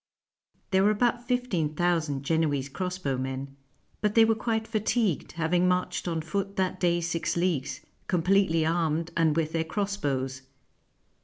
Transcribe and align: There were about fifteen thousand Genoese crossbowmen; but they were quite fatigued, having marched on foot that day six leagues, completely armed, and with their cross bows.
There 0.71 0.83
were 0.83 0.89
about 0.89 1.27
fifteen 1.27 1.75
thousand 1.75 2.23
Genoese 2.23 2.69
crossbowmen; 2.69 3.55
but 4.01 4.15
they 4.15 4.25
were 4.25 4.33
quite 4.33 4.67
fatigued, 4.67 5.33
having 5.33 5.67
marched 5.67 6.07
on 6.07 6.21
foot 6.21 6.55
that 6.55 6.79
day 6.79 7.01
six 7.01 7.37
leagues, 7.37 7.81
completely 8.07 8.65
armed, 8.65 9.11
and 9.15 9.35
with 9.35 9.51
their 9.51 9.63
cross 9.63 9.97
bows. 9.97 10.41